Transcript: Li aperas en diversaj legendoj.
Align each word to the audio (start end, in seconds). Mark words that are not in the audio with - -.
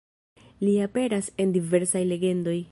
Li 0.65 0.73
aperas 0.85 1.29
en 1.45 1.55
diversaj 1.59 2.05
legendoj. 2.13 2.61